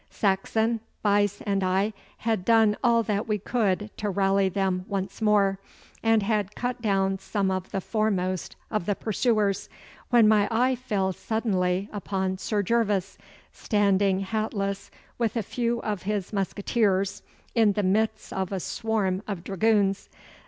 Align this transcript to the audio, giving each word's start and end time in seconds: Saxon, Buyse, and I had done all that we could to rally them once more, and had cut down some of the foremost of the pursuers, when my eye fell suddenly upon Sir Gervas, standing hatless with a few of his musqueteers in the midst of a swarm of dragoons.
Saxon, 0.09 0.79
Buyse, 1.05 1.41
and 1.45 1.63
I 1.63 1.93
had 2.17 2.43
done 2.43 2.75
all 2.83 3.03
that 3.03 3.27
we 3.27 3.37
could 3.37 3.91
to 3.97 4.09
rally 4.09 4.49
them 4.49 4.83
once 4.87 5.21
more, 5.21 5.59
and 6.01 6.23
had 6.23 6.55
cut 6.55 6.81
down 6.81 7.19
some 7.19 7.51
of 7.51 7.69
the 7.69 7.81
foremost 7.81 8.55
of 8.71 8.87
the 8.87 8.95
pursuers, 8.95 9.69
when 10.09 10.27
my 10.27 10.47
eye 10.49 10.73
fell 10.73 11.13
suddenly 11.13 11.87
upon 11.93 12.39
Sir 12.39 12.63
Gervas, 12.63 13.19
standing 13.53 14.21
hatless 14.21 14.89
with 15.19 15.37
a 15.37 15.43
few 15.43 15.79
of 15.83 16.01
his 16.01 16.33
musqueteers 16.33 17.21
in 17.53 17.73
the 17.73 17.83
midst 17.83 18.33
of 18.33 18.51
a 18.51 18.59
swarm 18.59 19.21
of 19.27 19.43
dragoons. 19.43 20.09